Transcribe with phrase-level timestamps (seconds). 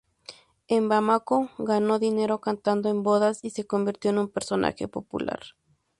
[0.67, 5.43] En Bamako ganó dinero cantando en bodas y se convirtió en un personaje popular.